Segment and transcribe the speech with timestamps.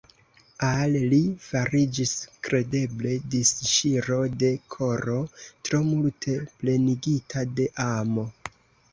[0.67, 1.17] Al li
[1.47, 2.13] fariĝis
[2.47, 5.17] kredeble disŝiro de koro,
[5.69, 8.25] tro multe plenigita de amo.